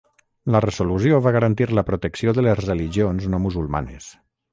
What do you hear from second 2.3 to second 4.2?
de les religions no musulmanes.